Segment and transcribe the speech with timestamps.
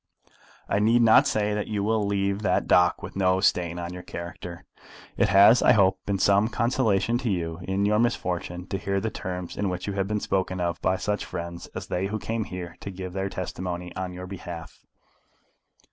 [0.67, 4.01] I need not say that you will leave that dock with no stain on your
[4.01, 4.65] character.
[5.15, 9.11] It has, I hope, been some consolation to you in your misfortune to hear the
[9.11, 12.45] terms in which you have been spoken of by such friends as they who came
[12.45, 14.83] here to give their testimony on your behalf.